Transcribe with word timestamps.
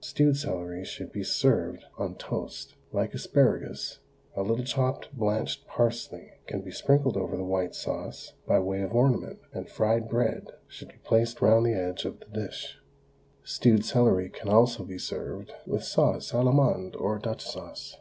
Stewed 0.00 0.36
celery 0.36 0.84
should 0.84 1.12
be 1.12 1.24
served 1.24 1.86
on 1.96 2.16
toast, 2.16 2.74
like 2.92 3.14
asparagus; 3.14 4.00
a 4.36 4.42
little 4.42 4.62
chopped 4.66 5.16
blanched 5.16 5.66
parsley 5.66 6.32
can 6.46 6.60
be 6.60 6.70
sprinkled 6.70 7.16
over 7.16 7.38
the 7.38 7.42
white 7.46 7.74
sauce 7.74 8.34
by 8.46 8.58
way 8.58 8.82
of 8.82 8.92
ornament, 8.94 9.38
and 9.50 9.70
fried 9.70 10.06
bread 10.06 10.50
should 10.66 10.88
be 10.88 10.98
placed 11.04 11.40
round 11.40 11.64
the 11.64 11.72
edge 11.72 12.04
of 12.04 12.20
the 12.20 12.26
dish. 12.26 12.76
Stewed 13.44 13.82
celery 13.82 14.28
can 14.28 14.50
also 14.50 14.84
be 14.84 14.98
served 14.98 15.54
with 15.66 15.82
sauce 15.82 16.32
Allemande 16.34 16.94
or 16.98 17.18
Dutch 17.18 17.42
sauce. 17.46 17.96